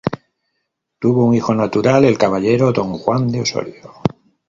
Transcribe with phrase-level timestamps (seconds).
[0.97, 4.01] Tuvo un hijo natural, el caballero don Juan de Osorio.